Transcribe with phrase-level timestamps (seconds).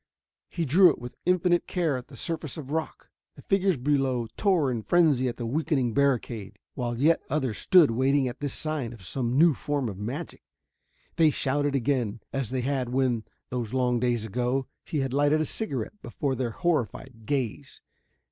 [0.49, 3.11] He drew it with infinite care on the surface of rock.
[3.35, 8.27] The figures below tore in frenzy at the weakening barricade, while yet others stood waiting
[8.27, 10.41] at this sign of some new form of magic.
[11.17, 15.45] They shouted again, as they had when, those long days ago, he had lighted a
[15.45, 17.79] cigarette before their horrified gaze.